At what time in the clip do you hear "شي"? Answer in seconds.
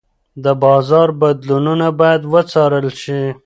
3.01-3.21